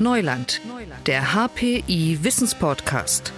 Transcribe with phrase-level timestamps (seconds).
[0.00, 0.60] Neuland,
[1.06, 3.32] der HPI Wissenspodcast.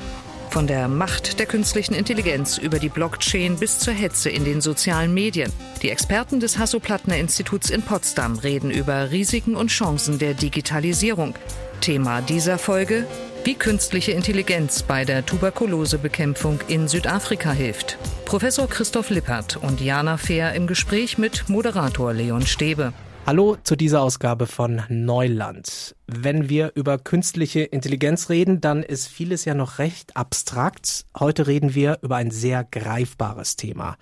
[0.51, 5.15] Von der Macht der künstlichen Intelligenz über die Blockchain bis zur Hetze in den sozialen
[5.15, 5.51] Medien.
[5.81, 11.35] Die Experten des Hasso-Plattner-Instituts in Potsdam reden über Risiken und Chancen der Digitalisierung.
[11.81, 13.07] Thema dieser Folge:
[13.45, 17.97] Wie künstliche Intelligenz bei der Tuberkulosebekämpfung in Südafrika hilft.
[18.27, 22.93] Professor Christoph Lippert und Jana Fehr im Gespräch mit Moderator Leon Stäbe.
[23.27, 25.95] Hallo zu dieser Ausgabe von Neuland.
[26.07, 31.05] Wenn wir über künstliche Intelligenz reden, dann ist vieles ja noch recht abstrakt.
[31.19, 33.97] Heute reden wir über ein sehr greifbares Thema.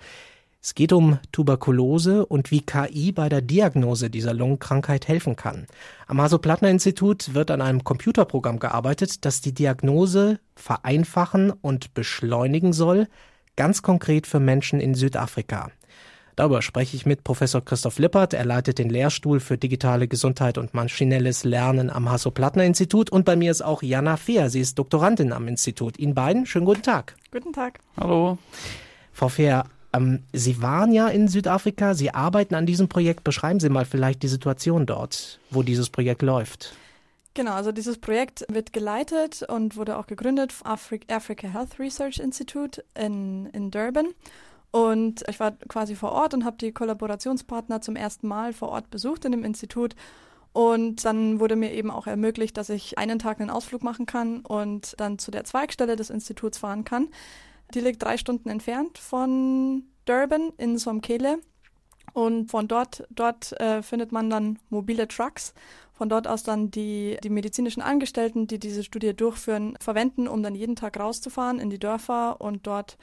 [0.61, 5.67] Es geht um Tuberkulose und wie KI bei der Diagnose dieser Lungenkrankheit helfen kann.
[6.07, 13.07] Am Hasso-Plattner-Institut wird an einem Computerprogramm gearbeitet, das die Diagnose vereinfachen und beschleunigen soll,
[13.55, 15.71] ganz konkret für Menschen in Südafrika.
[16.39, 18.33] Darüber spreche ich mit Professor Christoph Lippert.
[18.33, 23.09] Er leitet den Lehrstuhl für digitale Gesundheit und maschinelles Lernen am Hasso-Plattner-Institut.
[23.09, 24.49] Und bei mir ist auch Jana Fehr.
[24.49, 25.99] Sie ist Doktorandin am Institut.
[25.99, 27.17] Ihnen beiden schönen guten Tag.
[27.33, 27.81] Guten Tag.
[27.99, 28.37] Hallo.
[29.11, 31.93] Frau Fehr, ähm, Sie waren ja in Südafrika.
[31.93, 33.25] Sie arbeiten an diesem Projekt.
[33.25, 36.73] Beschreiben Sie mal vielleicht die Situation dort, wo dieses Projekt läuft.
[37.33, 42.81] Genau, also dieses Projekt wird geleitet und wurde auch gegründet vom Africa Health Research Institute
[42.95, 44.13] in, in Durban.
[44.71, 48.89] Und ich war quasi vor Ort und habe die Kollaborationspartner zum ersten Mal vor Ort
[48.91, 49.95] besucht in dem Institut.
[50.51, 54.41] Und dann wurde mir eben auch ermöglicht, dass ich einen Tag einen Ausflug machen kann
[54.41, 57.09] und dann zu der Zweigstelle des Instituts fahren kann.
[57.73, 61.39] Die liegt drei Stunden entfernt von Durban in Somkele.
[62.13, 65.53] Und von dort, dort äh, findet man dann mobile Trucks.
[65.93, 70.55] Von dort aus dann die, die medizinischen Angestellten, die diese Studie durchführen, verwenden, um dann
[70.55, 72.97] jeden Tag rauszufahren in die Dörfer und dort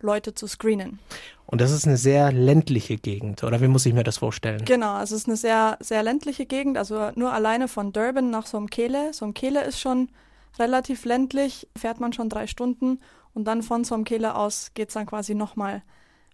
[0.00, 0.98] Leute zu screenen.
[1.46, 4.64] Und das ist eine sehr ländliche Gegend, oder wie muss ich mir das vorstellen?
[4.64, 9.12] Genau, es ist eine sehr, sehr ländliche Gegend, also nur alleine von Durban nach Somkele.
[9.12, 10.08] Somkele ist schon
[10.58, 12.98] relativ ländlich, fährt man schon drei Stunden
[13.32, 15.82] und dann von Somkele aus geht es dann quasi nochmal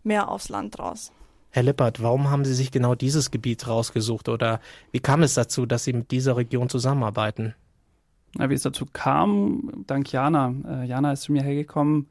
[0.03, 1.13] mehr aufs Land raus.
[1.51, 5.67] Herr Lippert, warum haben Sie sich genau dieses Gebiet rausgesucht oder wie kam es dazu,
[5.67, 7.55] dass Sie mit dieser Region zusammenarbeiten?
[8.39, 10.55] Ja, wie es dazu kam, dank Jana.
[10.67, 12.09] Äh, Jana ist zu mir hergekommen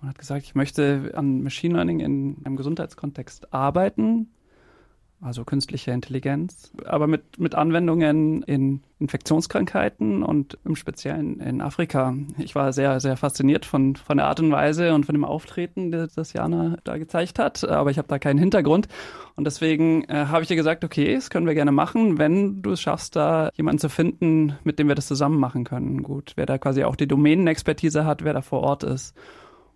[0.00, 4.28] und hat gesagt, ich möchte an Machine Learning in einem Gesundheitskontext arbeiten,
[5.22, 12.14] also künstliche Intelligenz, aber mit, mit Anwendungen in Infektionskrankheiten und im Speziellen in Afrika.
[12.38, 15.90] Ich war sehr, sehr fasziniert von, von der Art und Weise und von dem Auftreten,
[15.90, 18.88] das, Jana da gezeigt hat, aber ich habe da keinen Hintergrund.
[19.36, 22.72] Und deswegen äh, habe ich dir gesagt, okay, das können wir gerne machen, wenn du
[22.72, 26.02] es schaffst, da jemanden zu finden, mit dem wir das zusammen machen können.
[26.02, 29.14] Gut, wer da quasi auch die Domänenexpertise hat, wer da vor Ort ist.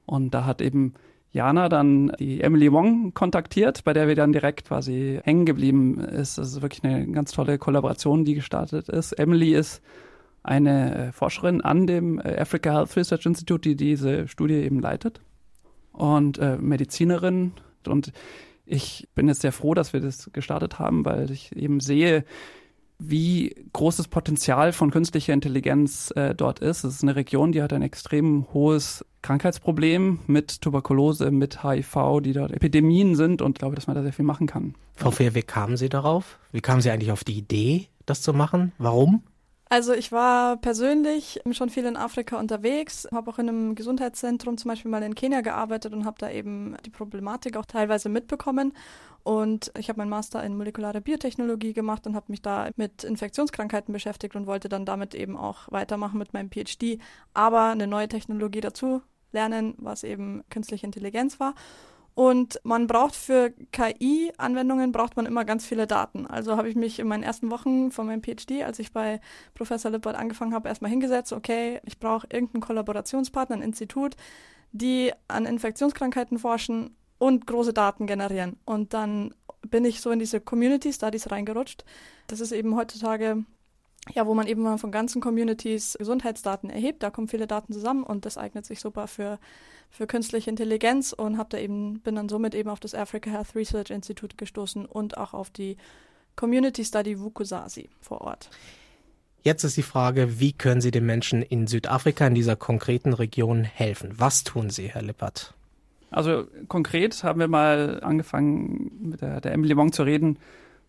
[0.07, 0.95] Und da hat eben
[1.35, 6.39] Jana dann die Emily Wong kontaktiert, bei der wir dann direkt quasi hängen geblieben ist.
[6.39, 9.13] Das ist wirklich eine ganz tolle Kollaboration, die gestartet ist.
[9.13, 9.83] Emily ist
[10.45, 15.21] eine äh, Forscherin an dem äh, Africa Health Research Institute, die diese Studie eben leitet
[15.93, 17.53] und äh, Medizinerin.
[17.89, 18.13] Und
[18.65, 22.25] ich bin jetzt sehr froh, dass wir das gestartet haben, weil ich eben sehe,
[22.99, 26.85] wie großes Potenzial von künstlicher Intelligenz äh, dort ist.
[26.85, 32.35] Es ist eine Region, die hat ein extrem hohes Krankheitsproblem mit Tuberkulose, mit HIV, die
[32.35, 34.75] dort Epidemien sind und ich glaube, dass man da sehr viel machen kann.
[34.95, 36.39] Frau Fehr, wie kamen Sie darauf?
[36.53, 38.73] Wie kamen Sie eigentlich auf die Idee, das zu machen?
[38.77, 39.23] Warum?
[39.71, 44.69] Also ich war persönlich schon viel in Afrika unterwegs, habe auch in einem Gesundheitszentrum zum
[44.69, 48.75] Beispiel mal in Kenia gearbeitet und habe da eben die Problematik auch teilweise mitbekommen.
[49.23, 53.91] Und ich habe meinen Master in molekulare Biotechnologie gemacht und habe mich da mit Infektionskrankheiten
[53.91, 57.01] beschäftigt und wollte dann damit eben auch weitermachen mit meinem PhD,
[57.33, 59.01] aber eine neue Technologie dazu
[59.35, 61.55] lernen, was eben künstliche Intelligenz war.
[62.15, 66.27] Und man braucht für KI-Anwendungen braucht man immer ganz viele Daten.
[66.27, 69.21] Also habe ich mich in meinen ersten Wochen von meinem PhD, als ich bei
[69.55, 74.15] Professor Lippert angefangen habe, erstmal hingesetzt, okay, ich brauche irgendeinen Kollaborationspartner, ein Institut,
[74.71, 78.59] die an Infektionskrankheiten forschen und große Daten generieren.
[78.65, 79.35] Und dann
[79.69, 81.85] bin ich so in diese Community Studies reingerutscht.
[82.29, 83.45] Das ist eben heutzutage
[84.13, 87.03] ja, wo man eben mal von ganzen Communities Gesundheitsdaten erhebt.
[87.03, 89.39] Da kommen viele Daten zusammen und das eignet sich super für,
[89.91, 93.55] für künstliche Intelligenz und habe da eben, bin dann somit eben auf das Africa Health
[93.55, 95.77] Research Institute gestoßen und auch auf die
[96.37, 98.51] Community Study Wukusasi vor Ort.
[99.43, 103.63] Jetzt ist die Frage, wie können Sie den Menschen in Südafrika, in dieser konkreten Region
[103.63, 104.15] helfen?
[104.17, 105.55] Was tun Sie, Herr Lippert?
[106.11, 110.39] Also konkret haben wir mal angefangen, mit der, der Emily Wong zu reden,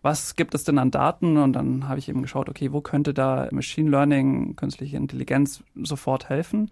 [0.05, 1.37] was gibt es denn an Daten?
[1.37, 6.29] Und dann habe ich eben geschaut, okay, wo könnte da Machine Learning, künstliche Intelligenz sofort
[6.29, 6.69] helfen?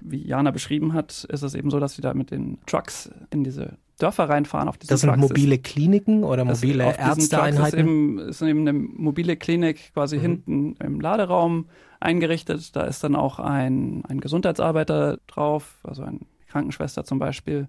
[0.00, 3.42] Wie Jana beschrieben hat, ist es eben so, dass wir da mit den Trucks in
[3.42, 4.68] diese Dörfer reinfahren.
[4.68, 7.58] Auf das sind Trucks mobile Kliniken oder mobile Ärzteeinheiten?
[7.58, 10.20] Das ist eben, ist eben eine mobile Klinik quasi mhm.
[10.20, 11.66] hinten im Laderaum
[11.98, 12.76] eingerichtet.
[12.76, 17.68] Da ist dann auch ein, ein Gesundheitsarbeiter drauf, also eine Krankenschwester zum Beispiel.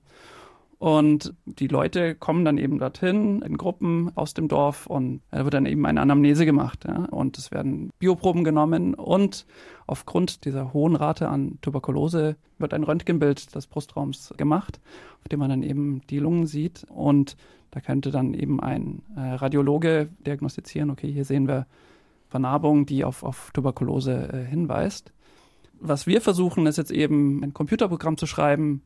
[0.79, 5.55] Und die Leute kommen dann eben dorthin in Gruppen aus dem Dorf und da wird
[5.55, 6.85] dann eben eine Anamnese gemacht.
[6.87, 7.05] Ja?
[7.05, 9.47] Und es werden Bioproben genommen und
[9.87, 14.79] aufgrund dieser hohen Rate an Tuberkulose wird ein Röntgenbild des Brustraums gemacht,
[15.21, 16.85] auf dem man dann eben die Lungen sieht.
[16.89, 17.37] Und
[17.71, 21.65] da könnte dann eben ein äh, Radiologe diagnostizieren, okay, hier sehen wir
[22.29, 25.11] Vernarbung, die auf, auf Tuberkulose äh, hinweist.
[25.79, 28.83] Was wir versuchen, ist jetzt eben ein Computerprogramm zu schreiben,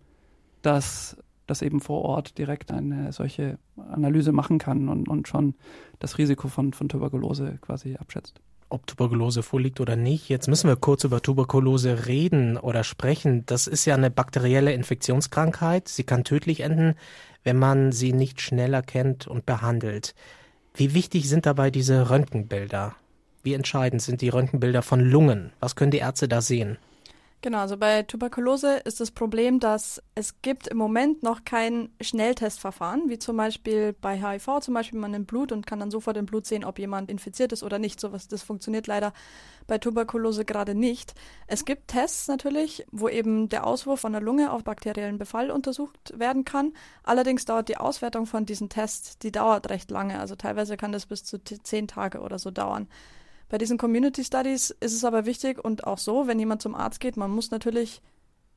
[0.62, 1.18] das
[1.48, 3.58] das eben vor Ort direkt eine solche
[3.90, 5.56] Analyse machen kann und, und schon
[6.00, 8.40] das Risiko von, von Tuberkulose quasi abschätzt.
[8.70, 10.30] Ob Tuberkulose vorliegt oder nicht.
[10.30, 13.46] Jetzt müssen wir kurz über Tuberkulose reden oder sprechen.
[13.46, 15.90] Das ist ja eine bakterielle Infektionskrankheit.
[15.90, 16.96] Sie kann tödlich enden,
[17.44, 20.16] wenn man sie nicht schnell erkennt und behandelt.
[20.74, 22.96] Wie wichtig sind dabei diese Röntgenbilder?
[23.44, 25.52] Wie entscheidend sind die Röntgenbilder von Lungen?
[25.60, 26.78] Was können die Ärzte da sehen?
[27.44, 33.10] Genau, also bei Tuberkulose ist das Problem, dass es gibt im Moment noch kein Schnelltestverfahren,
[33.10, 36.28] wie zum Beispiel bei HIV, zum Beispiel man nimmt Blut und kann dann sofort im
[36.28, 38.00] Blut sehen, ob jemand infiziert ist oder nicht.
[38.00, 39.12] Sowas, das funktioniert leider
[39.66, 41.16] bei Tuberkulose gerade nicht.
[41.48, 46.14] Es gibt Tests natürlich, wo eben der Auswurf von der Lunge auf bakteriellen Befall untersucht
[46.16, 46.74] werden kann.
[47.02, 50.20] Allerdings dauert die Auswertung von diesen Tests, die dauert recht lange.
[50.20, 52.88] Also teilweise kann das bis zu zehn Tage oder so dauern.
[53.52, 57.02] Bei diesen Community Studies ist es aber wichtig und auch so, wenn jemand zum Arzt
[57.02, 58.02] geht, man muss natürlich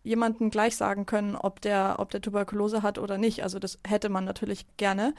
[0.04, 3.42] jemanden gleich sagen können, ob der, ob der Tuberkulose hat oder nicht.
[3.42, 5.12] Also das hätte man natürlich gerne.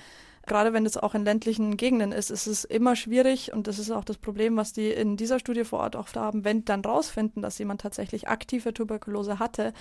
[0.45, 3.92] Gerade wenn es auch in ländlichen Gegenden ist, ist es immer schwierig und das ist
[3.92, 7.42] auch das Problem, was die in dieser Studie vor Ort oft haben, wenn dann rausfinden,
[7.42, 9.74] dass jemand tatsächlich aktive Tuberkulose hatte,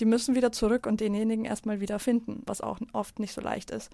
[0.00, 3.70] die müssen wieder zurück und denjenigen erstmal wieder finden, was auch oft nicht so leicht
[3.70, 3.90] ist.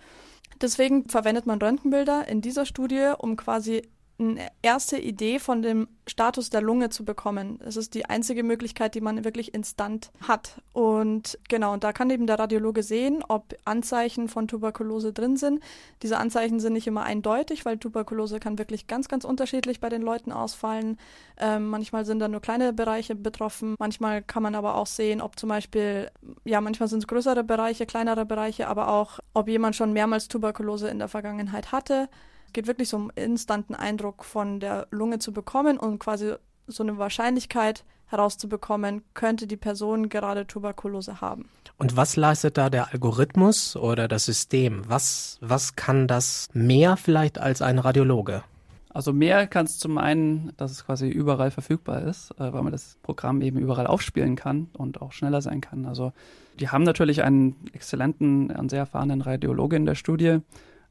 [0.60, 3.82] Deswegen verwendet man Röntgenbilder in dieser Studie, um quasi
[4.20, 7.61] eine erste Idee von dem Status der Lunge zu bekommen.
[7.65, 10.61] Es ist die einzige Möglichkeit, die man wirklich instant hat.
[10.73, 15.62] Und genau, und da kann eben der Radiologe sehen, ob Anzeichen von Tuberkulose drin sind.
[16.03, 20.03] Diese Anzeichen sind nicht immer eindeutig, weil Tuberkulose kann wirklich ganz, ganz unterschiedlich bei den
[20.03, 20.99] Leuten ausfallen.
[21.37, 23.76] Ähm, manchmal sind da nur kleine Bereiche betroffen.
[23.79, 26.11] Manchmal kann man aber auch sehen, ob zum Beispiel,
[26.44, 30.88] ja, manchmal sind es größere Bereiche, kleinere Bereiche, aber auch, ob jemand schon mehrmals Tuberkulose
[30.88, 32.09] in der Vergangenheit hatte.
[32.48, 36.32] Es geht wirklich so um instanten Eindruck von der Lunge zu bekommen und quasi
[36.66, 41.50] so eine Wahrscheinlichkeit herauszubekommen, könnte die Person gerade Tuberkulose haben.
[41.76, 44.80] Und was leistet da der Algorithmus oder das System?
[44.88, 48.42] Was, was kann das mehr vielleicht als ein Radiologe?
[48.88, 52.72] Also mehr kann es zum einen, dass es quasi überall verfügbar ist, äh, weil man
[52.72, 55.84] das Programm eben überall aufspielen kann und auch schneller sein kann.
[55.84, 56.14] Also
[56.58, 60.38] die haben natürlich einen exzellenten und sehr erfahrenen Radiologe in der Studie,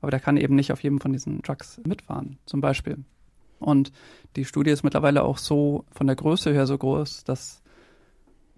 [0.02, 2.98] aber der kann eben nicht auf jedem von diesen Trucks mitfahren, zum Beispiel.
[3.60, 3.92] Und
[4.36, 7.62] die Studie ist mittlerweile auch so von der Größe her so groß, dass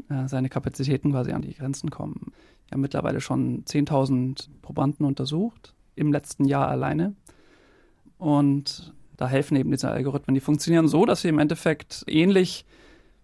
[0.09, 2.33] äh, seine Kapazitäten quasi an die Grenzen kommen.
[2.67, 7.15] Wir haben mittlerweile schon 10.000 Probanden untersucht, im letzten Jahr alleine.
[8.17, 10.35] Und da helfen eben diese Algorithmen.
[10.35, 12.65] Die funktionieren so, dass sie im Endeffekt ähnlich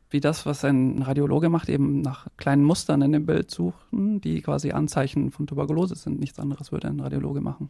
[0.10, 4.42] wie das, was ein Radiologe macht, eben nach kleinen Mustern in dem Bild suchen, die
[4.42, 6.20] quasi Anzeichen von Tuberkulose sind.
[6.20, 7.70] Nichts anderes würde ein Radiologe machen.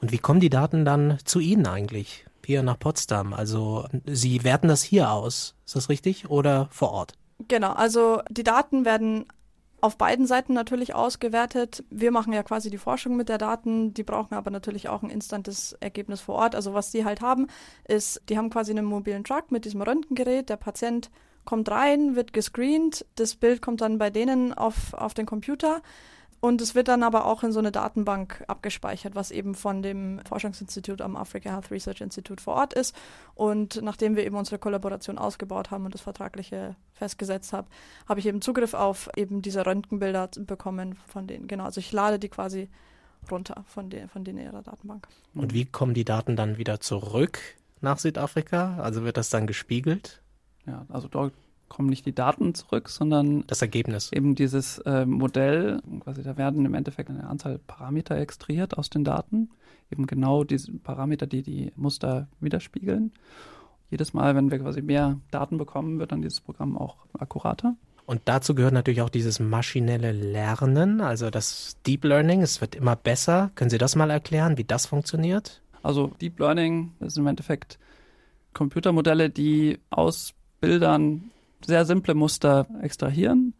[0.00, 2.24] Und wie kommen die Daten dann zu Ihnen eigentlich?
[2.44, 3.32] Hier nach Potsdam.
[3.32, 5.54] Also Sie werten das hier aus.
[5.64, 6.30] Ist das richtig?
[6.30, 7.14] Oder vor Ort?
[7.48, 9.26] Genau, also die Daten werden
[9.80, 11.84] auf beiden Seiten natürlich ausgewertet.
[11.90, 15.10] Wir machen ja quasi die Forschung mit der Daten, die brauchen aber natürlich auch ein
[15.10, 16.54] instantes Ergebnis vor Ort.
[16.54, 17.48] Also was die halt haben,
[17.88, 20.48] ist, die haben quasi einen mobilen Truck mit diesem Röntgengerät.
[20.48, 21.10] Der Patient
[21.44, 25.82] kommt rein, wird gescreent, das Bild kommt dann bei denen auf, auf den Computer
[26.44, 30.18] und es wird dann aber auch in so eine Datenbank abgespeichert, was eben von dem
[30.28, 32.96] Forschungsinstitut am Africa Health Research Institute vor Ort ist.
[33.36, 37.68] Und nachdem wir eben unsere Kollaboration ausgebaut haben und das Vertragliche festgesetzt haben,
[38.08, 41.46] habe ich eben Zugriff auf eben diese Röntgenbilder bekommen von denen.
[41.46, 42.68] Genau, also ich lade die quasi
[43.30, 45.06] runter von, den, von denen ihrer Datenbank.
[45.34, 47.38] Und wie kommen die Daten dann wieder zurück
[47.80, 48.78] nach Südafrika?
[48.78, 50.21] Also wird das dann gespiegelt?
[50.66, 51.32] Ja, also dort
[51.68, 54.12] kommen nicht die Daten zurück, sondern das Ergebnis.
[54.12, 59.04] Eben dieses äh, Modell, quasi da werden im Endeffekt eine Anzahl Parameter extrahiert aus den
[59.04, 59.48] Daten,
[59.90, 63.12] eben genau diese Parameter, die die Muster widerspiegeln.
[63.90, 67.74] Jedes Mal, wenn wir quasi mehr Daten bekommen, wird dann dieses Programm auch akkurater.
[68.04, 72.42] Und dazu gehört natürlich auch dieses maschinelle Lernen, also das Deep Learning.
[72.42, 73.50] Es wird immer besser.
[73.54, 75.62] Können Sie das mal erklären, wie das funktioniert?
[75.82, 77.78] Also Deep Learning ist im Endeffekt
[78.52, 81.30] Computermodelle, die aus Bildern
[81.64, 83.52] sehr simple Muster extrahieren.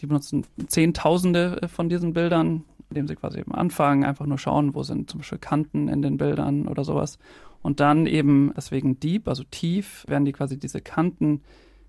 [0.00, 4.82] Die benutzen Zehntausende von diesen Bildern, indem sie quasi eben anfangen, einfach nur schauen, wo
[4.82, 7.18] sind zum Beispiel Kanten in den Bildern oder sowas.
[7.62, 11.40] Und dann eben, deswegen deep, also tief, werden die quasi diese Kanten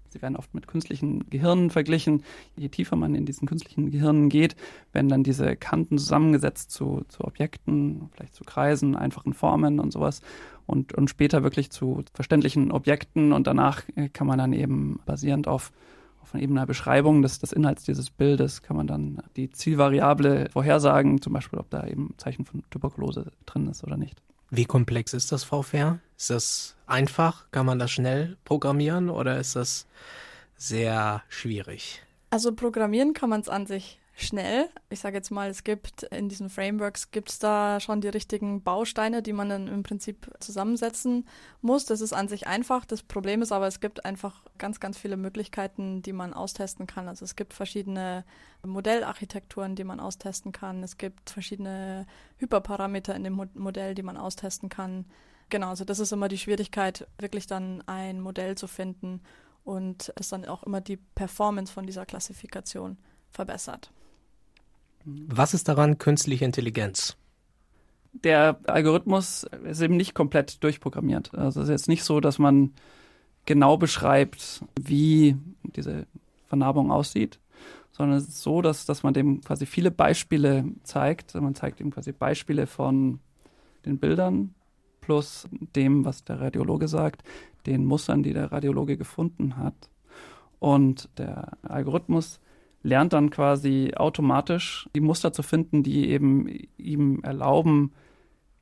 [0.10, 2.24] Sie werden oft mit künstlichen Gehirnen verglichen.
[2.56, 4.56] Je tiefer man in diesen künstlichen Gehirnen geht,
[4.94, 10.22] werden dann diese Kanten zusammengesetzt zu, zu Objekten, vielleicht zu Kreisen, einfachen Formen und sowas.
[10.66, 13.32] Und, und später wirklich zu verständlichen Objekten.
[13.32, 15.72] Und danach äh, kann man dann eben basierend auf
[16.28, 21.22] von eben einer Beschreibung des, des Inhalts dieses Bildes kann man dann die Zielvariable vorhersagen,
[21.22, 24.22] zum Beispiel, ob da eben Zeichen von Tuberkulose drin ist oder nicht.
[24.50, 26.00] Wie komplex ist das VFR?
[26.18, 27.52] Ist das einfach?
[27.52, 29.88] Kann man das schnell programmieren oder ist das
[30.56, 32.02] sehr schwierig?
[32.30, 34.68] Also programmieren kann man es an sich schnell.
[34.90, 38.64] Ich sage jetzt mal, es gibt in diesen Frameworks gibt es da schon die richtigen
[38.64, 41.28] Bausteine, die man dann im Prinzip zusammensetzen
[41.62, 41.86] muss.
[41.86, 42.84] Das ist an sich einfach.
[42.86, 47.08] Das Problem ist aber, es gibt einfach ganz, ganz viele Möglichkeiten, die man austesten kann.
[47.08, 48.26] Also es gibt verschiedene
[48.64, 50.82] Modellarchitekturen, die man austesten kann.
[50.82, 52.08] Es gibt verschiedene
[52.38, 55.06] Hyperparameter in dem Modell, die man austesten kann.
[55.50, 59.22] Genau, also das ist immer die Schwierigkeit, wirklich dann ein Modell zu finden
[59.64, 62.98] und es dann auch immer die Performance von dieser Klassifikation
[63.30, 63.92] verbessert.
[65.10, 67.16] Was ist daran künstliche Intelligenz?
[68.12, 71.34] Der Algorithmus ist eben nicht komplett durchprogrammiert.
[71.34, 72.74] Also es ist jetzt nicht so, dass man
[73.46, 76.08] genau beschreibt, wie diese
[76.48, 77.40] Vernarbung aussieht,
[77.92, 81.36] sondern es ist so, dass, dass man dem quasi viele Beispiele zeigt.
[81.36, 83.20] Man zeigt ihm quasi Beispiele von
[83.86, 84.54] den Bildern
[85.00, 87.24] plus dem, was der Radiologe sagt,
[87.66, 89.90] den Mustern, die der Radiologe gefunden hat.
[90.60, 92.42] Und der Algorithmus
[92.84, 97.92] lernt dann quasi automatisch die Muster zu finden, die eben ihm erlauben,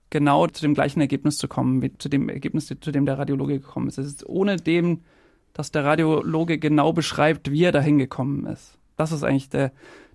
[0.09, 3.59] genau zu dem gleichen Ergebnis zu kommen, wie zu dem Ergebnis, zu dem der Radiologe
[3.59, 3.97] gekommen ist.
[3.97, 5.01] Es ist ohne dem,
[5.53, 8.77] dass der Radiologe genau beschreibt, wie er dahin gekommen ist.
[8.97, 9.71] Das ist eigentlich der,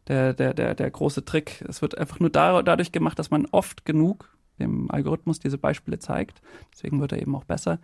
[0.09, 1.64] der, der, der, der große Trick.
[1.69, 5.99] Es wird einfach nur da, dadurch gemacht, dass man oft genug dem Algorithmus diese Beispiele
[5.99, 6.42] zeigt.
[6.73, 7.78] Deswegen wird er eben auch besser,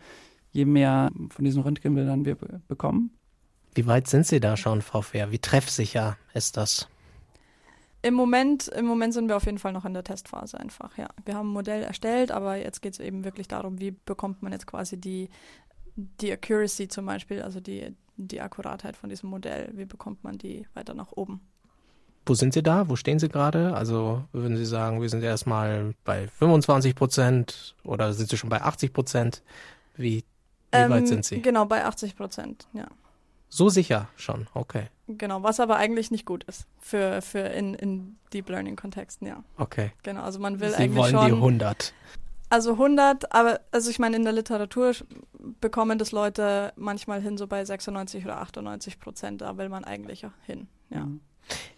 [0.53, 2.37] je mehr von diesen Röntgenbildern wir
[2.69, 3.11] bekommen.
[3.76, 5.30] Wie weit sind Sie da schon, Frau Fair?
[5.30, 6.88] Wie treffsicher ist das?
[8.00, 11.09] Im Moment, Im Moment sind wir auf jeden Fall noch in der Testphase einfach, ja.
[11.26, 14.52] Wir haben ein Modell erstellt, aber jetzt geht es eben wirklich darum, wie bekommt man
[14.52, 15.28] jetzt quasi die,
[15.97, 20.66] die Accuracy zum Beispiel, also die, die Akkuratheit von diesem Modell, wie bekommt man die
[20.73, 21.40] weiter nach oben?
[22.25, 22.88] Wo sind Sie da?
[22.88, 23.75] Wo stehen Sie gerade?
[23.75, 28.62] Also würden Sie sagen, wir sind erstmal bei 25 Prozent oder sind Sie schon bei
[28.62, 29.42] 80 Prozent?
[29.97, 30.25] Wie, wie
[30.73, 31.42] ähm, weit sind Sie?
[31.42, 32.87] Genau, bei 80 Prozent, ja.
[33.49, 34.88] So sicher schon, okay.
[35.09, 39.45] Genau, was aber eigentlich nicht gut ist für, für in, in Deep Learning Kontexten, ja.
[39.57, 39.93] Okay.
[40.03, 41.95] Genau, also man will Sie eigentlich wollen schon, die 100.
[42.49, 44.93] Also 100, aber also ich meine in der Literatur
[45.61, 50.25] bekommen das Leute manchmal hin so bei 96 oder 98 Prozent, da will man eigentlich
[50.45, 51.07] hin, ja.
[51.07, 51.21] Mhm.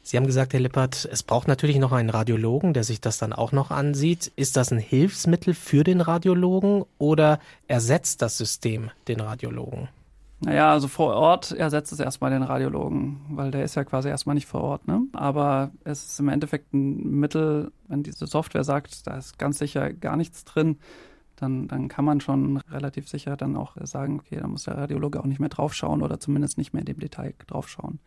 [0.03, 3.35] Sie haben gesagt, Herr Lippert, es braucht natürlich noch einen Radiologen, der sich das dann
[3.35, 4.33] auch noch ansieht.
[4.37, 9.89] Ist das ein Hilfsmittel für den Radiologen oder ersetzt das System den Radiologen?
[10.41, 14.35] Naja, also vor Ort ersetzt es erstmal den Radiologen, weil der ist ja quasi erstmal
[14.35, 14.87] nicht vor Ort.
[14.87, 15.03] Ne?
[15.13, 19.93] Aber es ist im Endeffekt ein Mittel, wenn diese Software sagt, da ist ganz sicher
[19.93, 20.79] gar nichts drin,
[21.35, 25.21] dann, dann kann man schon relativ sicher dann auch sagen, okay, da muss der Radiologe
[25.21, 27.99] auch nicht mehr draufschauen oder zumindest nicht mehr in dem Detail draufschauen.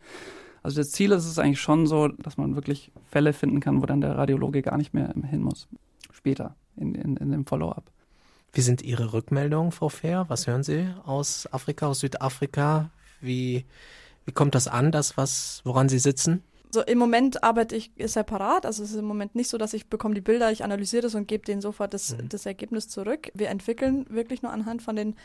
[0.62, 3.86] Also das Ziel ist es eigentlich schon so, dass man wirklich Fälle finden kann, wo
[3.86, 5.68] dann der Radiologe gar nicht mehr hin muss.
[6.12, 7.90] Später in, in, in dem Follow-up.
[8.52, 10.26] Wie sind Ihre Rückmeldungen, Frau Fair?
[10.28, 12.90] Was hören Sie aus Afrika, aus Südafrika?
[13.20, 13.64] Wie,
[14.26, 16.42] wie kommt das an, das, was, woran Sie sitzen?
[16.70, 18.66] So, im Moment arbeite ich separat.
[18.66, 21.14] Also es ist im Moment nicht so, dass ich bekomme die Bilder, ich analysiere das
[21.14, 22.28] und gebe denen sofort das, mhm.
[22.28, 23.30] das Ergebnis zurück.
[23.34, 25.16] Wir entwickeln wirklich nur anhand von den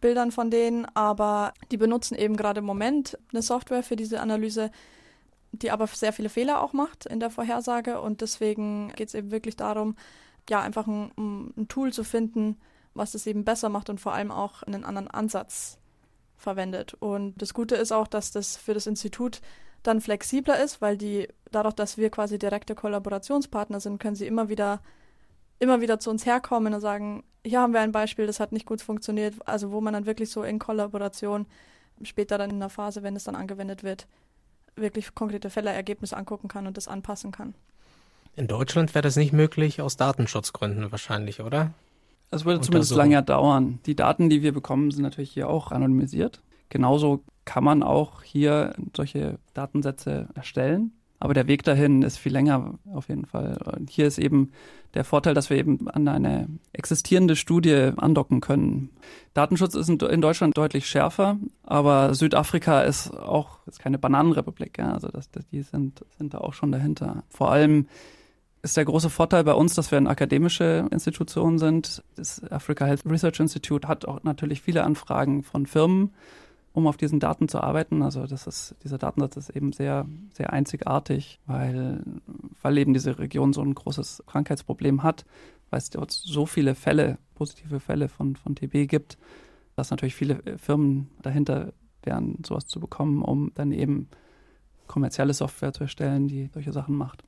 [0.00, 4.70] Bildern von denen, aber die benutzen eben gerade im Moment eine Software für diese Analyse,
[5.52, 8.00] die aber sehr viele Fehler auch macht in der Vorhersage.
[8.00, 9.96] Und deswegen geht es eben wirklich darum,
[10.50, 11.12] ja, einfach ein,
[11.56, 12.60] ein Tool zu finden,
[12.92, 15.78] was es eben besser macht und vor allem auch einen anderen Ansatz
[16.36, 16.94] verwendet.
[16.94, 19.40] Und das Gute ist auch, dass das für das Institut
[19.82, 24.48] dann flexibler ist, weil die dadurch, dass wir quasi direkte Kollaborationspartner sind, können sie immer
[24.48, 24.80] wieder
[25.60, 28.66] immer wieder zu uns herkommen und sagen, hier haben wir ein Beispiel, das hat nicht
[28.66, 31.46] gut funktioniert, also wo man dann wirklich so in Kollaboration
[32.02, 34.06] später dann in der Phase, wenn es dann angewendet wird,
[34.74, 37.54] wirklich konkrete Fälle, Ergebnisse angucken kann und das anpassen kann.
[38.36, 41.72] In Deutschland wäre das nicht möglich, aus Datenschutzgründen wahrscheinlich, oder?
[42.30, 43.80] Es würde zumindest länger dauern.
[43.86, 46.40] Die Daten, die wir bekommen, sind natürlich hier auch anonymisiert.
[46.68, 50.92] Genauso kann man auch hier solche Datensätze erstellen.
[51.22, 53.58] Aber der Weg dahin ist viel länger auf jeden Fall.
[53.76, 54.52] Und hier ist eben
[54.94, 58.88] der Vorteil, dass wir eben an eine existierende Studie andocken können.
[59.34, 64.78] Datenschutz ist in Deutschland deutlich schärfer, aber Südafrika ist auch ist keine Bananenrepublik.
[64.78, 64.94] Ja?
[64.94, 67.22] Also das, das, die sind, sind da auch schon dahinter.
[67.28, 67.86] Vor allem
[68.62, 72.02] ist der große Vorteil bei uns, dass wir eine akademische Institution sind.
[72.16, 76.12] Das Africa Health Research Institute hat auch natürlich viele Anfragen von Firmen,
[76.72, 78.02] um auf diesen Daten zu arbeiten.
[78.02, 82.02] Also das ist, dieser Datensatz ist eben sehr, sehr einzigartig, weil,
[82.60, 85.24] weil eben diese Region so ein großes Krankheitsproblem hat,
[85.70, 89.16] weil es dort so viele Fälle, positive Fälle von, von TB gibt,
[89.76, 94.08] dass natürlich viele Firmen dahinter wären, sowas zu bekommen, um dann eben
[94.86, 97.24] kommerzielle Software zu erstellen, die solche Sachen macht.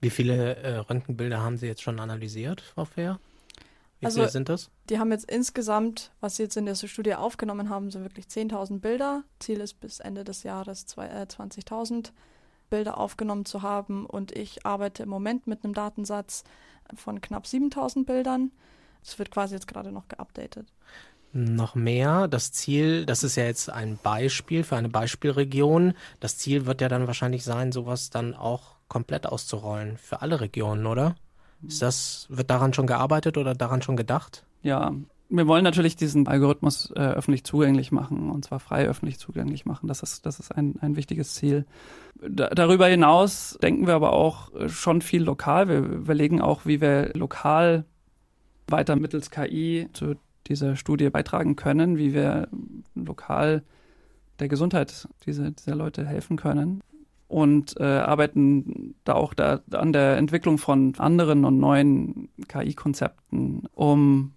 [0.00, 3.20] Wie viele äh, Röntgenbilder haben Sie jetzt schon analysiert, Frau Fair?
[4.02, 4.68] Wie also, viele sind das?
[4.88, 8.80] Die haben jetzt insgesamt, was sie jetzt in der Studie aufgenommen haben, sind wirklich 10.000
[8.80, 9.22] Bilder.
[9.38, 12.10] Ziel ist bis Ende des Jahres äh, 20.000
[12.68, 14.04] Bilder aufgenommen zu haben.
[14.04, 16.42] Und ich arbeite im Moment mit einem Datensatz
[16.96, 18.50] von knapp 7.000 Bildern.
[19.04, 20.66] Es wird quasi jetzt gerade noch geupdatet.
[21.32, 22.26] Noch mehr.
[22.26, 25.94] Das Ziel, das ist ja jetzt ein Beispiel für eine Beispielregion.
[26.18, 30.86] Das Ziel wird ja dann wahrscheinlich sein, sowas dann auch komplett auszurollen für alle Regionen,
[30.86, 31.14] oder?
[31.66, 34.44] Ist das, wird daran schon gearbeitet oder daran schon gedacht?
[34.62, 34.92] Ja,
[35.28, 39.86] wir wollen natürlich diesen Algorithmus äh, öffentlich zugänglich machen und zwar frei öffentlich zugänglich machen.
[39.86, 41.64] Das ist, das ist ein, ein wichtiges Ziel.
[42.20, 45.68] Da, darüber hinaus denken wir aber auch äh, schon viel lokal.
[45.68, 47.84] Wir überlegen auch, wie wir lokal
[48.66, 50.16] weiter mittels KI zu
[50.48, 52.48] dieser Studie beitragen können, wie wir
[52.94, 53.62] lokal
[54.38, 56.82] der Gesundheit dieser, dieser Leute helfen können
[57.32, 64.34] und äh, arbeiten da auch da an der Entwicklung von anderen und neuen KI-Konzepten, um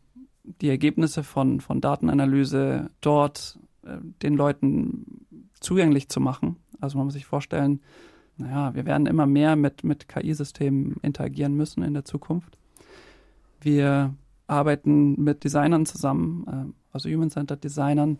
[0.61, 5.25] die Ergebnisse von, von Datenanalyse dort äh, den Leuten
[5.59, 6.55] zugänglich zu machen.
[6.79, 7.81] Also man muss sich vorstellen,
[8.37, 12.57] naja, wir werden immer mehr mit, mit KI-Systemen interagieren müssen in der Zukunft.
[13.59, 14.13] Wir
[14.47, 18.19] arbeiten mit Designern zusammen, äh, also Human-Centered Designern,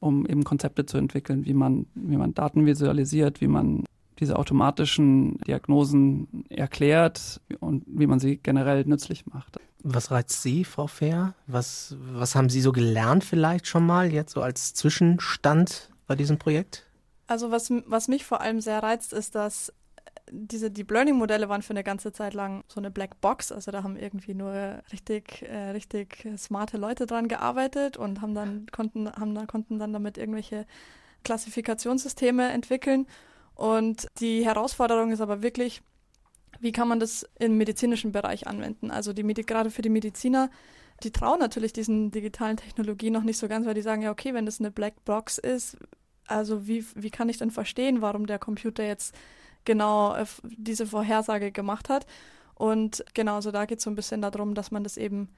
[0.00, 3.84] um eben Konzepte zu entwickeln, wie man, wie man Daten visualisiert, wie man
[4.20, 9.58] diese automatischen Diagnosen erklärt und wie man sie generell nützlich macht.
[9.82, 11.34] Was reizt Sie, Frau Fair?
[11.46, 16.38] Was, was haben Sie so gelernt vielleicht schon mal jetzt so als Zwischenstand bei diesem
[16.38, 16.86] Projekt?
[17.26, 19.72] Also was, was mich vor allem sehr reizt, ist, dass
[20.32, 23.52] diese Deep Learning Modelle waren für eine ganze Zeit lang so eine Black Box.
[23.52, 28.66] Also da haben irgendwie nur richtig, äh, richtig smarte Leute dran gearbeitet und haben dann
[28.70, 30.66] konnten, haben dann, konnten dann damit irgendwelche
[31.24, 33.06] Klassifikationssysteme entwickeln.
[33.60, 35.82] Und die Herausforderung ist aber wirklich,
[36.60, 38.90] wie kann man das im medizinischen Bereich anwenden?
[38.90, 40.48] Also die gerade für die Mediziner,
[41.02, 44.32] die trauen natürlich diesen digitalen Technologien noch nicht so ganz, weil die sagen, ja, okay,
[44.32, 45.76] wenn das eine Black Box ist,
[46.26, 49.14] also wie, wie kann ich denn verstehen, warum der Computer jetzt
[49.66, 52.06] genau äh, diese Vorhersage gemacht hat?
[52.54, 55.28] Und genau, also da geht es so ein bisschen darum, dass man das eben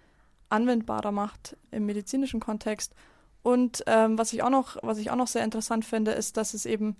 [0.48, 2.94] anwendbarer macht im medizinischen Kontext.
[3.42, 6.54] Und ähm, was ich auch noch, was ich auch noch sehr interessant finde, ist, dass
[6.54, 6.96] es eben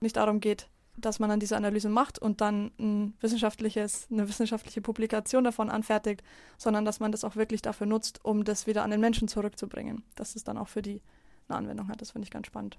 [0.00, 4.80] nicht darum geht, dass man dann diese Analyse macht und dann ein wissenschaftliches, eine wissenschaftliche
[4.80, 6.22] Publikation davon anfertigt,
[6.56, 10.04] sondern dass man das auch wirklich dafür nutzt, um das wieder an den Menschen zurückzubringen.
[10.14, 11.02] Dass es dann auch für die
[11.48, 12.00] eine Anwendung hat.
[12.00, 12.78] Das finde ich ganz spannend.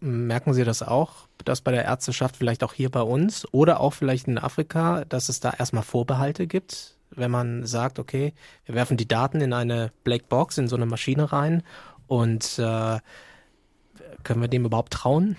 [0.00, 3.94] Merken Sie das auch, dass bei der Ärzteschaft vielleicht auch hier bei uns oder auch
[3.94, 8.32] vielleicht in Afrika, dass es da erstmal Vorbehalte gibt, wenn man sagt, okay,
[8.64, 11.64] wir werfen die Daten in eine Blackbox, in so eine Maschine rein
[12.06, 13.00] und äh,
[14.22, 15.36] können wir dem überhaupt trauen?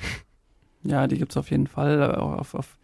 [0.87, 2.77] Ja, die gibt es auf jeden Fall äh, auf, auf,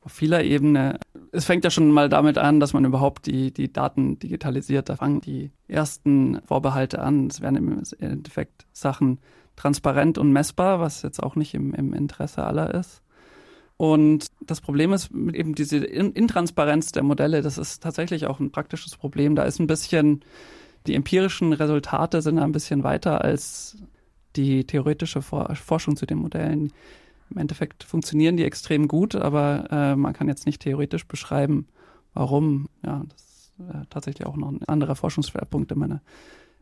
[0.00, 0.98] auf vieler Ebene.
[1.32, 4.88] Es fängt ja schon mal damit an, dass man überhaupt die, die Daten digitalisiert.
[4.88, 7.26] Da fangen die ersten Vorbehalte an.
[7.26, 9.18] Es werden im Endeffekt Sachen
[9.54, 13.02] transparent und messbar, was jetzt auch nicht im, im Interesse aller ist.
[13.76, 18.52] Und das Problem ist mit eben diese Intransparenz der Modelle, das ist tatsächlich auch ein
[18.52, 19.34] praktisches Problem.
[19.34, 20.24] Da ist ein bisschen,
[20.86, 23.76] die empirischen Resultate sind ein bisschen weiter als
[24.36, 26.72] die theoretische Forschung zu den Modellen.
[27.32, 31.66] Im Endeffekt funktionieren die extrem gut, aber äh, man kann jetzt nicht theoretisch beschreiben,
[32.12, 32.68] warum.
[32.84, 36.02] Ja, das ist äh, tatsächlich auch noch ein anderer Forschungsschwerpunkt in meiner,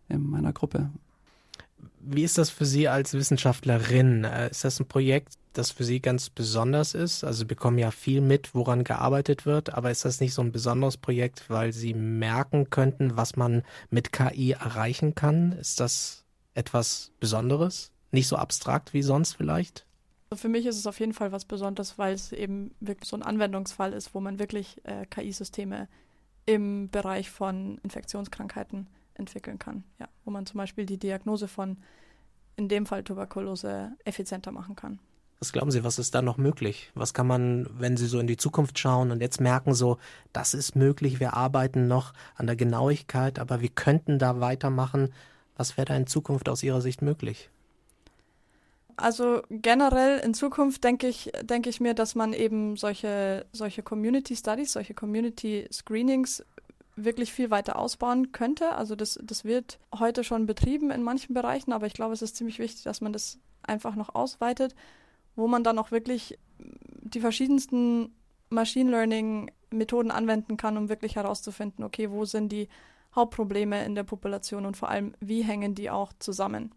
[0.09, 0.91] in meiner Gruppe.
[1.99, 4.23] Wie ist das für Sie als Wissenschaftlerin?
[4.23, 7.25] Äh, ist das ein Projekt, das für Sie ganz besonders ist?
[7.25, 10.53] Also Sie bekommen ja viel mit, woran gearbeitet wird, aber ist das nicht so ein
[10.53, 15.51] besonderes Projekt, weil Sie merken könnten, was man mit KI erreichen kann?
[15.53, 17.91] Ist das etwas Besonderes?
[18.13, 19.85] Nicht so abstrakt wie sonst vielleicht?
[20.33, 23.25] Für mich ist es auf jeden Fall was Besonderes, weil es eben wirklich so ein
[23.25, 25.89] Anwendungsfall ist, wo man wirklich äh, KI-Systeme
[26.47, 29.83] im Bereich von Infektionskrankheiten entwickeln kann.
[29.99, 31.79] Ja, wo man zum Beispiel die Diagnose von,
[32.55, 35.01] in dem Fall Tuberkulose, effizienter machen kann.
[35.41, 36.93] Was glauben Sie, was ist da noch möglich?
[36.95, 39.99] Was kann man, wenn Sie so in die Zukunft schauen und jetzt merken so,
[40.33, 45.13] das ist möglich, wir arbeiten noch an der Genauigkeit, aber wir könnten da weitermachen.
[45.57, 47.51] Was wäre da in Zukunft aus Ihrer Sicht möglich?
[49.01, 54.37] Also generell in Zukunft denke ich, denke ich mir, dass man eben solche, solche Community
[54.37, 56.45] Studies, solche Community Screenings
[56.97, 58.73] wirklich viel weiter ausbauen könnte.
[58.73, 62.37] Also das, das wird heute schon betrieben in manchen Bereichen, aber ich glaube, es ist
[62.37, 64.75] ziemlich wichtig, dass man das einfach noch ausweitet,
[65.35, 68.15] wo man dann auch wirklich die verschiedensten
[68.51, 72.69] Machine Learning Methoden anwenden kann, um wirklich herauszufinden, okay, wo sind die
[73.15, 76.73] Hauptprobleme in der Population und vor allem, wie hängen die auch zusammen.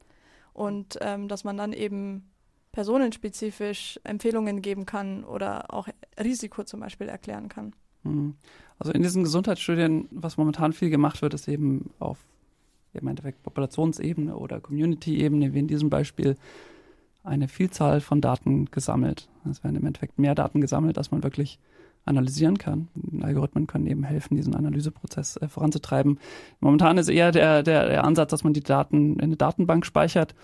[0.53, 2.29] Und ähm, dass man dann eben
[2.71, 5.87] personenspezifisch Empfehlungen geben kann oder auch
[6.21, 7.73] Risiko zum Beispiel erklären kann.
[8.03, 8.35] Mhm.
[8.79, 12.25] Also in diesen Gesundheitsstudien, was momentan viel gemacht wird, ist eben auf
[12.93, 16.37] im Endeffekt Populationsebene oder Community-Ebene, wie in diesem Beispiel,
[17.23, 19.29] eine Vielzahl von Daten gesammelt.
[19.49, 21.57] Es werden im Endeffekt mehr Daten gesammelt, als man wirklich
[22.05, 22.89] analysieren kann.
[23.21, 26.19] Algorithmen können eben helfen, diesen Analyseprozess äh, voranzutreiben.
[26.59, 30.35] Momentan ist eher der, der, der Ansatz, dass man die Daten in eine Datenbank speichert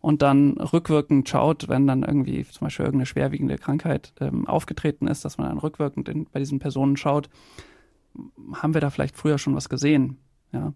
[0.00, 5.24] und dann rückwirkend schaut, wenn dann irgendwie zum Beispiel irgendeine schwerwiegende Krankheit ähm, aufgetreten ist,
[5.24, 7.30] dass man dann rückwirkend in, bei diesen Personen schaut,
[8.54, 10.18] haben wir da vielleicht früher schon was gesehen?
[10.52, 10.72] Ja.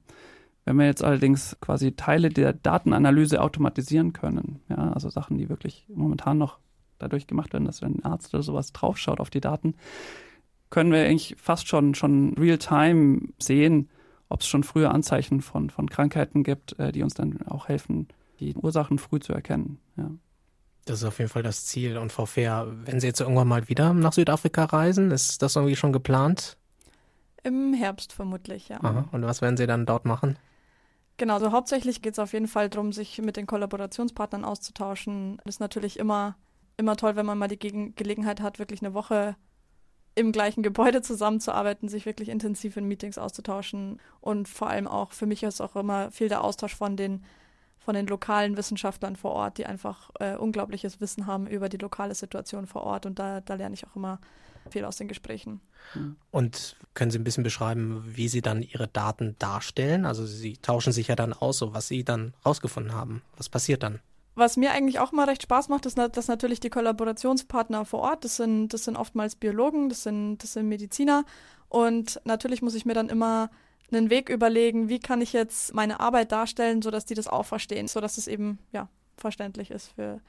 [0.64, 5.86] Wenn wir jetzt allerdings quasi Teile der Datenanalyse automatisieren können, ja, also Sachen, die wirklich
[5.88, 6.58] momentan noch
[6.98, 9.74] dadurch gemacht werden, dass wenn ein Arzt oder sowas draufschaut auf die Daten,
[10.70, 13.88] können wir eigentlich fast schon, schon real-time sehen,
[14.28, 18.08] ob es schon frühe Anzeichen von, von Krankheiten gibt, äh, die uns dann auch helfen,
[18.40, 19.78] die Ursachen früh zu erkennen.
[19.96, 20.10] Ja.
[20.84, 21.98] Das ist auf jeden Fall das Ziel.
[21.98, 25.76] Und Frau Fehr, wenn Sie jetzt irgendwann mal wieder nach Südafrika reisen, ist das irgendwie
[25.76, 26.56] schon geplant?
[27.42, 28.82] Im Herbst vermutlich, ja.
[28.82, 29.08] Aha.
[29.12, 30.36] Und was werden Sie dann dort machen?
[31.16, 35.38] Genau, also hauptsächlich geht es auf jeden Fall darum, sich mit den Kollaborationspartnern auszutauschen.
[35.44, 36.36] Das ist natürlich immer,
[36.76, 39.36] immer toll, wenn man mal die Ge Gelegenheit hat, wirklich eine Woche
[40.14, 44.00] im gleichen Gebäude zusammenzuarbeiten, sich wirklich intensiv in Meetings auszutauschen.
[44.20, 47.24] Und vor allem auch, für mich ist auch immer viel der Austausch von den,
[47.78, 52.14] von den lokalen Wissenschaftlern vor Ort, die einfach äh, unglaubliches Wissen haben über die lokale
[52.14, 53.04] Situation vor Ort.
[53.04, 54.18] Und da, da lerne ich auch immer
[54.70, 55.60] viel aus den Gesprächen.
[56.30, 60.06] Und können Sie ein bisschen beschreiben, wie Sie dann Ihre Daten darstellen?
[60.06, 63.22] Also Sie tauschen sich ja dann aus, so was Sie dann rausgefunden haben.
[63.36, 64.00] Was passiert dann?
[64.36, 68.24] Was mir eigentlich auch mal recht Spaß macht, ist, dass natürlich die Kollaborationspartner vor Ort,
[68.24, 71.24] das sind, das sind oftmals Biologen, das sind, das sind Mediziner.
[71.70, 73.50] Und natürlich muss ich mir dann immer
[73.90, 77.88] einen Weg überlegen, wie kann ich jetzt meine Arbeit darstellen, sodass die das auch verstehen,
[77.88, 80.20] sodass es eben ja, verständlich ist für,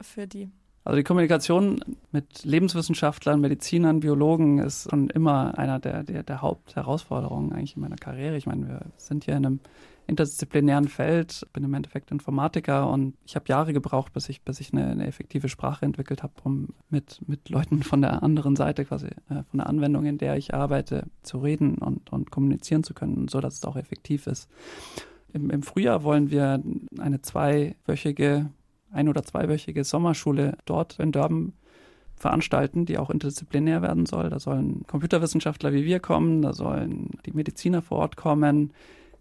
[0.00, 0.50] für die.
[0.84, 7.52] Also die Kommunikation mit Lebenswissenschaftlern, Medizinern, Biologen ist schon immer einer der, der, der Hauptherausforderungen
[7.52, 8.36] eigentlich in meiner Karriere.
[8.36, 9.60] Ich meine, wir sind hier in einem
[10.08, 14.72] interdisziplinären Feld, bin im Endeffekt Informatiker und ich habe Jahre gebraucht, bis ich, bis ich
[14.72, 19.06] eine, eine effektive Sprache entwickelt habe, um mit, mit Leuten von der anderen Seite, quasi
[19.06, 23.28] äh, von der Anwendung, in der ich arbeite, zu reden und, und kommunizieren zu können,
[23.28, 24.50] so dass es auch effektiv ist.
[25.32, 26.60] Im, Im Frühjahr wollen wir
[26.98, 28.50] eine zweiwöchige,
[28.92, 31.52] ein- oder zweiwöchige Sommerschule dort in Durban
[32.16, 34.30] veranstalten, die auch interdisziplinär werden soll.
[34.30, 38.72] Da sollen Computerwissenschaftler wie wir kommen, da sollen die Mediziner vor Ort kommen,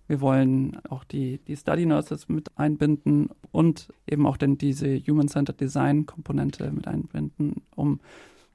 [0.08, 5.62] wir wollen auch die, die Study Nurses mit einbinden und eben auch denn diese Human-Centered
[5.62, 8.02] Design-Komponente mit einbinden, um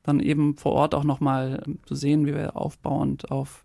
[0.02, 3.64] dann eben vor Ort auch nochmal zu sehen, wie wir aufbauend auf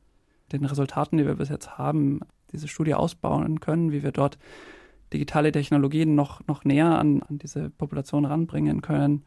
[0.53, 2.21] den Resultaten, die wir bis jetzt haben,
[2.53, 4.37] diese Studie ausbauen können, wie wir dort
[5.13, 9.23] digitale Technologien noch, noch näher an, an diese Population ranbringen können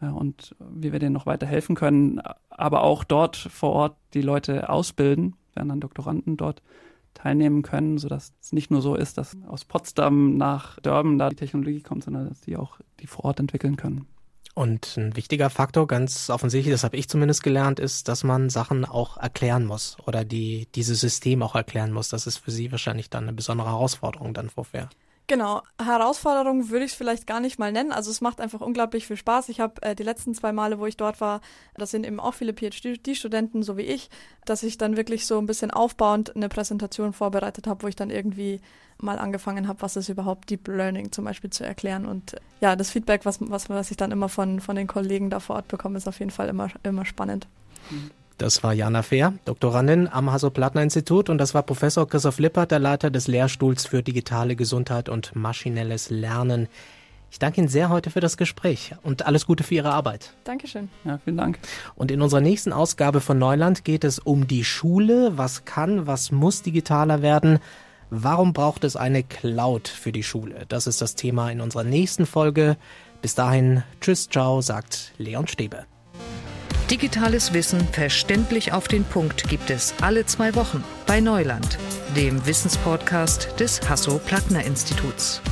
[0.00, 4.22] äh, und wie wir denen noch weiter helfen können, aber auch dort vor Ort die
[4.22, 6.62] Leute ausbilden, werden dann Doktoranden dort
[7.14, 11.36] teilnehmen können, sodass es nicht nur so ist, dass aus Potsdam nach Durban da die
[11.36, 14.06] Technologie kommt, sondern dass die auch die vor Ort entwickeln können.
[14.54, 18.86] Und ein wichtiger Faktor, ganz offensichtlich, das habe ich zumindest gelernt, ist, dass man Sachen
[18.86, 22.08] auch erklären muss oder die dieses System auch erklären muss.
[22.08, 24.88] Das ist für Sie wahrscheinlich dann eine besondere Herausforderung dann vorher.
[25.28, 27.90] Genau, Herausforderung würde ich es vielleicht gar nicht mal nennen.
[27.90, 29.48] Also es macht einfach unglaublich viel Spaß.
[29.48, 31.40] Ich habe äh, die letzten zwei Male, wo ich dort war,
[31.74, 34.08] das sind eben auch viele PhD-Studenten, so wie ich,
[34.44, 38.10] dass ich dann wirklich so ein bisschen aufbauend eine Präsentation vorbereitet habe, wo ich dann
[38.10, 38.60] irgendwie
[38.98, 42.06] mal angefangen habe, was ist überhaupt Deep Learning zum Beispiel zu erklären.
[42.06, 45.40] Und ja, das Feedback, was, was, was ich dann immer von, von den Kollegen da
[45.40, 47.48] vor Ort bekomme, ist auf jeden Fall immer, immer spannend.
[47.90, 48.10] Mhm.
[48.38, 53.10] Das war Jana Fehr, Doktorandin am Hasso-Plattner-Institut und das war Professor Christoph Lippert, der Leiter
[53.10, 56.68] des Lehrstuhls für digitale Gesundheit und maschinelles Lernen.
[57.30, 60.34] Ich danke Ihnen sehr heute für das Gespräch und alles Gute für Ihre Arbeit.
[60.44, 60.90] Dankeschön.
[61.04, 61.58] Ja, vielen Dank.
[61.94, 65.32] Und in unserer nächsten Ausgabe von Neuland geht es um die Schule.
[65.36, 67.58] Was kann, was muss digitaler werden?
[68.10, 70.66] Warum braucht es eine Cloud für die Schule?
[70.68, 72.76] Das ist das Thema in unserer nächsten Folge.
[73.22, 75.86] Bis dahin, tschüss, ciao, sagt Leon Stäbe.
[76.90, 81.78] Digitales Wissen verständlich auf den Punkt gibt es alle zwei Wochen bei Neuland,
[82.14, 85.42] dem Wissenspodcast des Hasso-Plattner-Instituts.